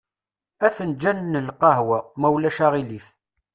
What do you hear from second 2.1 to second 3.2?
ma ulac aɣilif.